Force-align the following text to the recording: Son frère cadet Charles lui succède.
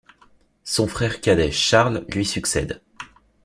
Son 0.63 0.87
frère 0.87 1.21
cadet 1.21 1.51
Charles 1.51 2.07
lui 2.09 2.25
succède. 2.25 2.81